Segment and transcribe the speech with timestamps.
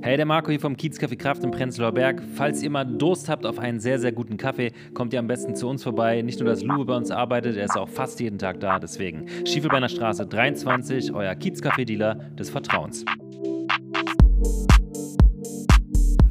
[0.00, 2.22] Hey, der Marco hier vom Kiezcafé Kraft im Prenzlauer Berg.
[2.36, 5.56] Falls ihr mal Durst habt auf einen sehr, sehr guten Kaffee, kommt ihr am besten
[5.56, 6.22] zu uns vorbei.
[6.22, 8.78] Nicht nur, dass Lube bei uns arbeitet, er ist auch fast jeden Tag da.
[8.78, 13.04] Deswegen Schiefelbeiner Straße 23, euer Kiezcafé-Dealer des Vertrauens.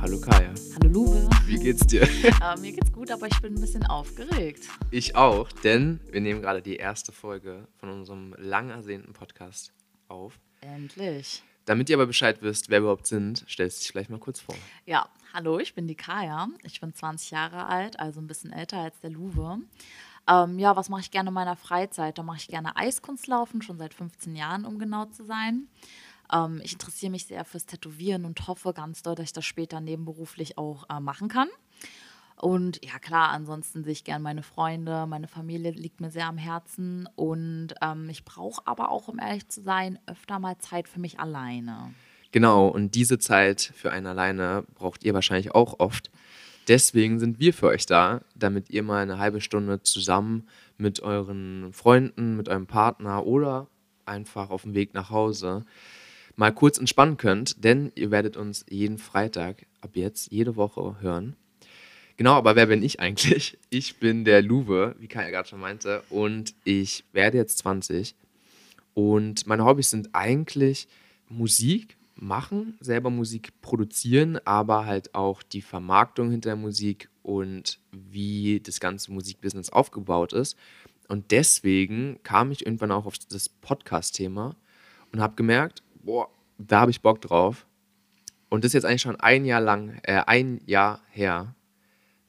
[0.00, 0.54] Hallo Kaya.
[0.80, 1.28] Hallo Lube.
[1.46, 2.02] Wie geht's dir?
[2.24, 4.68] Äh, mir geht's gut, aber ich bin ein bisschen aufgeregt.
[4.90, 9.74] Ich auch, denn wir nehmen gerade die erste Folge von unserem lang ersehnten Podcast
[10.08, 10.40] auf.
[10.62, 11.42] Endlich.
[11.70, 14.40] Damit ihr aber Bescheid wisst, wer wir überhaupt sind, stellst du dich vielleicht mal kurz
[14.40, 14.56] vor.
[14.86, 16.48] Ja, hallo, ich bin die Kaya.
[16.64, 19.60] Ich bin 20 Jahre alt, also ein bisschen älter als der Luwe.
[20.28, 22.18] Ähm, ja, was mache ich gerne in meiner Freizeit?
[22.18, 25.68] Da mache ich gerne Eiskunstlaufen, schon seit 15 Jahren, um genau zu sein.
[26.32, 29.80] Ähm, ich interessiere mich sehr fürs Tätowieren und hoffe ganz doll, dass ich das später
[29.80, 31.50] nebenberuflich auch äh, machen kann.
[32.40, 36.38] Und ja, klar, ansonsten sehe ich gerne meine Freunde, meine Familie liegt mir sehr am
[36.38, 37.06] Herzen.
[37.14, 41.20] Und ähm, ich brauche aber auch, um ehrlich zu sein, öfter mal Zeit für mich
[41.20, 41.92] alleine.
[42.32, 46.10] Genau, und diese Zeit für einen alleine braucht ihr wahrscheinlich auch oft.
[46.66, 50.46] Deswegen sind wir für euch da, damit ihr mal eine halbe Stunde zusammen
[50.78, 53.66] mit euren Freunden, mit eurem Partner oder
[54.06, 55.66] einfach auf dem Weg nach Hause
[56.36, 61.36] mal kurz entspannen könnt, denn ihr werdet uns jeden Freitag ab jetzt jede Woche hören.
[62.20, 63.56] Genau, aber wer bin ich eigentlich?
[63.70, 68.14] Ich bin der Luwe, wie Kaya gerade schon meinte, und ich werde jetzt 20.
[68.92, 70.86] Und meine Hobbys sind eigentlich
[71.30, 78.60] Musik machen, selber Musik produzieren, aber halt auch die Vermarktung hinter der Musik und wie
[78.60, 80.58] das ganze Musikbusiness aufgebaut ist.
[81.08, 84.56] Und deswegen kam ich irgendwann auch auf das Podcast-Thema
[85.10, 86.28] und habe gemerkt, boah,
[86.58, 87.66] da habe ich Bock drauf.
[88.50, 91.54] Und das ist jetzt eigentlich schon ein Jahr lang, äh, ein Jahr her,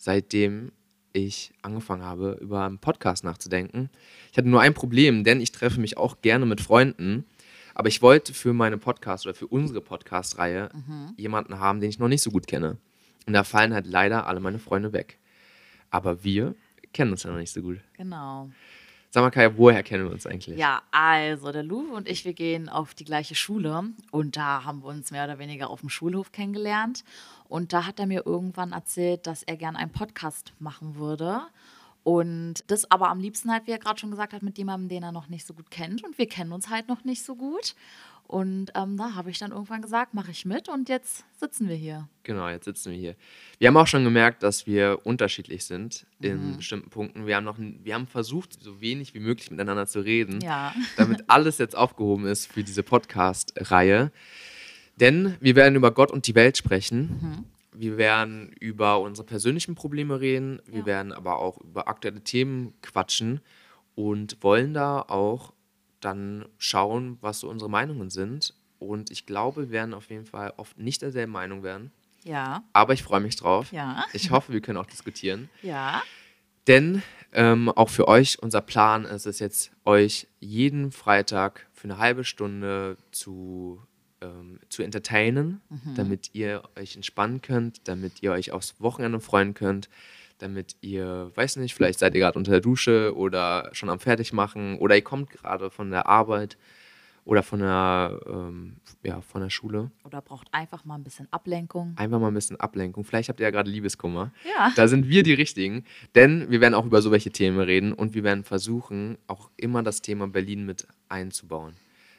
[0.00, 0.72] seitdem
[1.12, 3.90] ich angefangen habe, über einen Podcast nachzudenken.
[4.32, 7.24] Ich hatte nur ein Problem, denn ich treffe mich auch gerne mit Freunden.
[7.74, 11.14] Aber ich wollte für meine Podcast oder für unsere Podcast-Reihe mhm.
[11.16, 12.78] jemanden haben, den ich noch nicht so gut kenne.
[13.26, 15.18] Und da fallen halt leider alle meine Freunde weg.
[15.90, 16.54] Aber wir
[16.92, 17.80] kennen uns ja noch nicht so gut.
[17.92, 18.50] Genau.
[19.12, 20.56] Sag mal, Kai, woher kennen wir uns eigentlich?
[20.56, 24.84] Ja, also der Lou und ich, wir gehen auf die gleiche Schule und da haben
[24.84, 27.02] wir uns mehr oder weniger auf dem Schulhof kennengelernt.
[27.48, 31.40] Und da hat er mir irgendwann erzählt, dass er gerne einen Podcast machen würde.
[32.04, 35.02] Und das aber am liebsten halt, wie er gerade schon gesagt hat, mit jemandem, den
[35.02, 36.04] er noch nicht so gut kennt.
[36.04, 37.74] Und wir kennen uns halt noch nicht so gut.
[38.30, 41.74] Und ähm, da habe ich dann irgendwann gesagt, mache ich mit und jetzt sitzen wir
[41.74, 42.08] hier.
[42.22, 43.16] Genau, jetzt sitzen wir hier.
[43.58, 46.56] Wir haben auch schon gemerkt, dass wir unterschiedlich sind in mhm.
[46.58, 47.26] bestimmten Punkten.
[47.26, 50.72] Wir haben, noch, wir haben versucht, so wenig wie möglich miteinander zu reden, ja.
[50.96, 54.12] damit alles jetzt aufgehoben ist für diese Podcast-Reihe.
[54.94, 57.00] Denn wir werden über Gott und die Welt sprechen.
[57.20, 57.44] Mhm.
[57.74, 60.62] Wir werden über unsere persönlichen Probleme reden.
[60.66, 60.86] Wir ja.
[60.86, 63.40] werden aber auch über aktuelle Themen quatschen
[63.96, 65.52] und wollen da auch
[66.00, 68.54] dann schauen, was so unsere Meinungen sind.
[68.78, 71.92] Und ich glaube, wir werden auf jeden Fall oft nicht derselben Meinung werden.
[72.24, 72.64] Ja.
[72.72, 73.72] Aber ich freue mich drauf.
[73.72, 74.04] Ja.
[74.12, 75.48] Ich hoffe, wir können auch diskutieren.
[75.62, 76.02] Ja.
[76.66, 77.02] Denn
[77.32, 82.22] ähm, auch für euch, unser Plan ist es jetzt, euch jeden Freitag für eine halbe
[82.22, 83.80] Stunde zu,
[84.20, 85.94] ähm, zu entertainen, mhm.
[85.94, 89.88] damit ihr euch entspannen könnt, damit ihr euch aufs Wochenende freuen könnt,
[90.42, 94.78] damit ihr, weiß nicht, vielleicht seid ihr gerade unter der Dusche oder schon am Fertigmachen
[94.78, 96.56] oder ihr kommt gerade von der Arbeit
[97.24, 99.90] oder von der, ähm, ja, von der Schule.
[100.04, 101.92] Oder braucht einfach mal ein bisschen Ablenkung.
[101.96, 103.04] Einfach mal ein bisschen Ablenkung.
[103.04, 104.32] Vielleicht habt ihr ja gerade Liebeskummer.
[104.44, 104.72] Ja.
[104.74, 105.84] Da sind wir die Richtigen,
[106.14, 109.82] denn wir werden auch über so welche Themen reden und wir werden versuchen, auch immer
[109.82, 111.74] das Thema Berlin mit einzubauen.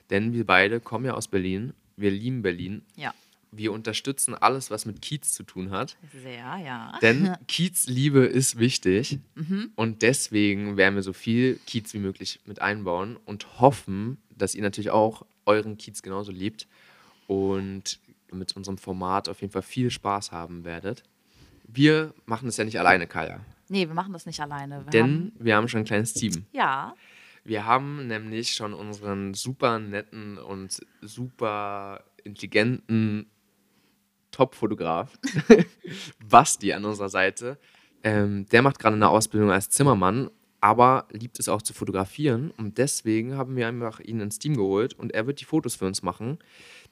[0.10, 2.84] Denn wir beide kommen ja aus Berlin, wir lieben Berlin.
[2.96, 3.14] Ja
[3.52, 5.98] wir unterstützen alles, was mit Kiez zu tun hat.
[6.24, 6.98] Sehr, ja.
[7.02, 9.72] Denn Kiezliebe ist wichtig mhm.
[9.76, 14.62] und deswegen werden wir so viel Kiez wie möglich mit einbauen und hoffen, dass ihr
[14.62, 16.68] natürlich auch euren Kiez genauso liebt
[17.28, 18.00] und
[18.32, 21.04] mit unserem Format auf jeden Fall viel Spaß haben werdet.
[21.68, 23.42] Wir machen das ja nicht alleine, Kaya.
[23.68, 24.86] Nee, wir machen das nicht alleine.
[24.86, 26.46] Wir Denn haben wir haben schon ein kleines Team.
[26.52, 26.94] Ja.
[27.44, 33.28] Wir haben nämlich schon unseren super netten und super intelligenten
[34.32, 35.18] Top-Fotograf,
[36.30, 37.58] Basti an unserer Seite.
[38.04, 42.52] Ähm, der macht gerade eine Ausbildung als Zimmermann, aber liebt es auch zu fotografieren.
[42.58, 45.86] Und deswegen haben wir einfach ihn ins Team geholt und er wird die Fotos für
[45.86, 46.40] uns machen,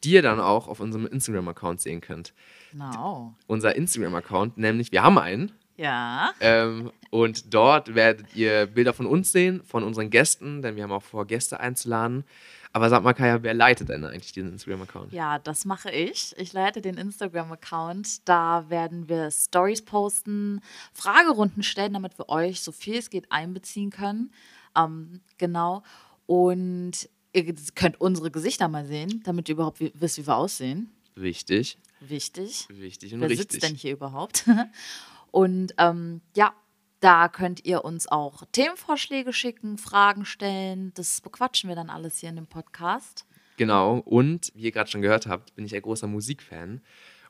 [0.04, 2.34] die ihr dann auch auf unserem Instagram-Account sehen könnt.
[2.72, 3.36] Genau.
[3.48, 5.52] Unser Instagram-Account, nämlich wir haben einen.
[5.80, 6.32] Ja.
[6.42, 10.92] Ähm, und dort werdet ihr Bilder von uns sehen, von unseren Gästen, denn wir haben
[10.92, 12.26] auch vor, Gäste einzuladen.
[12.74, 15.12] Aber sag mal, Kaya, wer leitet denn eigentlich diesen Instagram-Account?
[15.14, 16.36] Ja, das mache ich.
[16.38, 18.28] Ich leite den Instagram-Account.
[18.28, 20.62] Da werden wir Stories posten,
[20.94, 24.32] Fragerunden stellen, damit wir euch so viel es geht einbeziehen können.
[24.76, 25.84] Ähm, genau.
[26.28, 30.92] Und Ihr könnt unsere Gesichter mal sehen, damit ihr überhaupt wisst, wie wir aussehen.
[31.16, 32.68] Wichtig, Wichtig.
[32.70, 33.52] wichtig und Wer richtig.
[33.52, 34.46] sitzt denn hier überhaupt?
[35.32, 36.54] Und ähm, ja,
[37.00, 40.92] da könnt ihr uns auch Themenvorschläge schicken, Fragen stellen.
[40.96, 43.26] Das bequatschen wir dann alles hier in dem Podcast.
[43.58, 46.82] Genau, und wie ihr gerade schon gehört habt, bin ich ein großer Musikfan.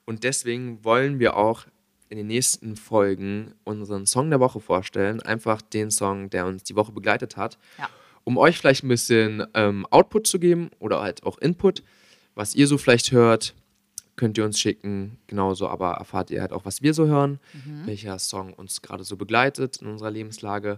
[0.06, 1.66] Und deswegen wollen wir auch
[2.10, 5.22] in den nächsten Folgen unseren Song der Woche vorstellen.
[5.22, 7.58] Einfach den Song, der uns die Woche begleitet hat.
[7.78, 7.90] Ja.
[8.24, 11.84] Um euch vielleicht ein bisschen ähm, Output zu geben oder halt auch Input,
[12.36, 13.56] was ihr so vielleicht hört,
[14.20, 15.18] könnt ihr uns schicken.
[15.28, 17.40] Genauso aber erfahrt ihr halt auch, was wir so hören,
[17.86, 20.78] welcher Song uns gerade so begleitet in unserer Lebenslage.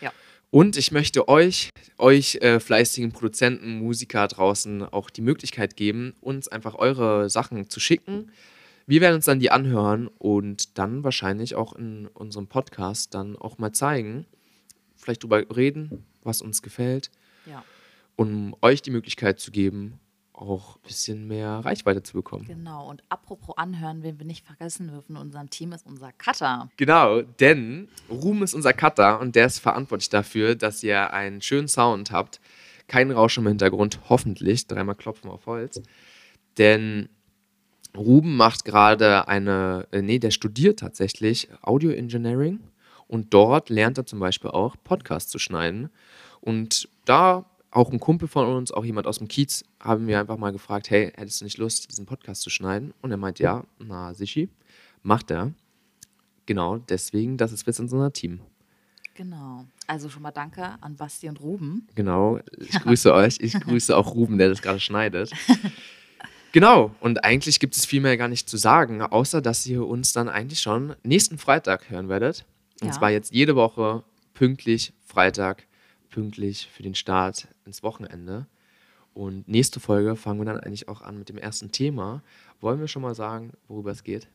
[0.00, 0.12] Ja.
[0.50, 6.48] Und ich möchte euch, euch äh, fleißigen Produzenten, Musiker draußen auch die Möglichkeit geben, uns
[6.48, 8.32] einfach eure Sachen zu schicken.
[8.88, 13.58] Wir werden uns dann die anhören und dann wahrscheinlich auch in unserem Podcast dann auch
[13.58, 14.26] mal zeigen,
[14.96, 17.12] vielleicht drüber reden, was uns gefällt,
[17.46, 17.62] Ja,
[18.16, 20.00] um euch die Möglichkeit zu geben,
[20.40, 22.44] auch ein bisschen mehr Reichweite zu bekommen.
[22.46, 22.88] genau.
[22.88, 26.70] Und apropos anhören, wen wir nicht vergessen dürfen in unserem Team ist unser Cutter.
[26.76, 31.68] Genau, denn Ruhm ist unser Cutter und der ist verantwortlich dafür, dass ihr einen schönen
[31.68, 32.40] Sound habt.
[32.88, 34.66] Kein Rauschen im Hintergrund, hoffentlich.
[34.66, 35.80] Dreimal klopfen auf Holz.
[36.58, 37.08] Denn
[37.96, 42.60] Ruben macht gerade eine, äh, nee, der studiert tatsächlich Audio Engineering
[43.06, 45.90] und dort lernt er zum Beispiel auch Podcasts zu schneiden.
[46.40, 50.36] Und da auch ein Kumpel von uns, auch jemand aus dem Kiez, haben wir einfach
[50.36, 52.92] mal gefragt, hey, hättest du nicht Lust, diesen Podcast zu schneiden?
[53.00, 54.48] Und er meint, ja, na, Sichi,
[55.02, 55.52] macht er.
[56.46, 58.40] Genau, deswegen, das ist jetzt in unser Team.
[59.14, 59.66] Genau.
[59.86, 61.86] Also schon mal danke an Basti und Ruben.
[61.94, 63.36] Genau, ich grüße euch.
[63.40, 65.30] Ich grüße auch Ruben, der das gerade schneidet.
[66.52, 70.12] Genau, und eigentlich gibt es viel mehr gar nicht zu sagen, außer dass ihr uns
[70.12, 72.44] dann eigentlich schon nächsten Freitag hören werdet.
[72.80, 72.92] Und Ja.
[72.94, 74.02] zwar jetzt jede Woche
[74.34, 75.68] pünktlich Freitag,
[76.10, 78.46] pünktlich für den Start ins Wochenende.
[79.14, 82.22] Und nächste Folge fangen wir dann eigentlich auch an mit dem ersten Thema.
[82.60, 84.28] Wollen wir schon mal sagen, worüber es geht?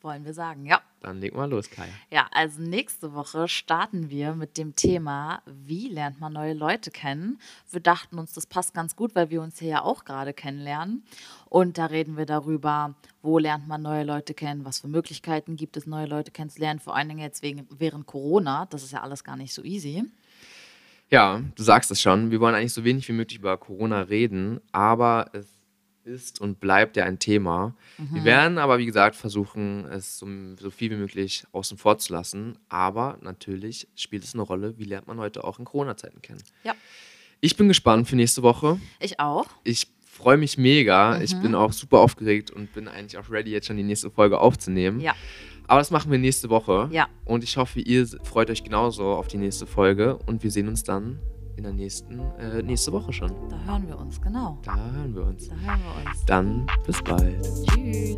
[0.00, 0.80] Wollen wir sagen, ja.
[1.00, 1.88] Dann legen wir los, Kai.
[2.08, 7.40] Ja, also nächste Woche starten wir mit dem Thema, wie lernt man neue Leute kennen.
[7.70, 11.02] Wir dachten uns, das passt ganz gut, weil wir uns hier ja auch gerade kennenlernen.
[11.46, 15.76] Und da reden wir darüber, wo lernt man neue Leute kennen, was für Möglichkeiten gibt
[15.76, 18.66] es, neue Leute kennenzulernen, vor allen Dingen jetzt wegen, während Corona.
[18.66, 20.04] Das ist ja alles gar nicht so easy.
[21.10, 22.30] Ja, du sagst es schon.
[22.30, 25.46] Wir wollen eigentlich so wenig wie möglich über Corona reden, aber es
[26.04, 27.74] ist und bleibt ja ein Thema.
[27.98, 30.26] Wir werden aber, wie gesagt, versuchen, es so,
[30.58, 32.56] so viel wie möglich außen vor zu lassen.
[32.70, 36.42] Aber natürlich spielt es eine Rolle, wie lernt man Leute auch in Corona-Zeiten kennen.
[36.64, 36.74] Ja,
[37.40, 38.80] Ich bin gespannt für nächste Woche.
[39.00, 39.46] ich auch.
[39.64, 41.20] Ich freue mich mega.
[41.20, 44.38] Ich bin auch super aufgeregt und bin eigentlich auch ready, jetzt schon die nächste Folge
[44.38, 45.00] aufzunehmen.
[45.00, 45.14] Ja,
[45.68, 46.88] aber das machen wir nächste Woche.
[46.90, 47.06] Ja.
[47.26, 50.16] Und ich hoffe, ihr freut euch genauso auf die nächste Folge.
[50.26, 51.18] Und wir sehen uns dann
[51.56, 53.30] in der nächsten, äh, nächste Woche schon.
[53.50, 54.58] Da hören wir uns, genau.
[54.64, 55.48] Da hören wir uns.
[55.48, 56.24] Da hören wir uns.
[56.24, 57.44] Dann bis bald.
[57.66, 58.16] Tschüss.